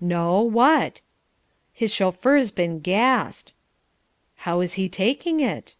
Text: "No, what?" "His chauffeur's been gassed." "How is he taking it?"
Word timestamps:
"No, 0.00 0.40
what?" 0.42 1.00
"His 1.72 1.94
chauffeur's 1.94 2.50
been 2.50 2.80
gassed." 2.80 3.54
"How 4.38 4.60
is 4.60 4.72
he 4.72 4.88
taking 4.88 5.38
it?" 5.38 5.76